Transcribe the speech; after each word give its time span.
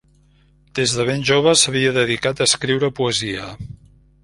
Des 0.79 0.93
de 0.99 1.05
ben 1.09 1.21
jove 1.31 1.53
s'havia 1.65 1.93
dedicat 1.99 2.41
a 2.43 2.49
escriure 2.51 2.93
poesia. 3.03 3.55